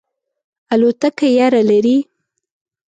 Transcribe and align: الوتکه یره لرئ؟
الوتکه 0.73 1.27
یره 1.37 1.61
لرئ؟ 1.69 1.97